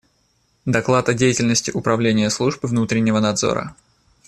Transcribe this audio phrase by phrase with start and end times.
[0.65, 3.75] Доклад о деятельности Управления служб внутреннего надзора.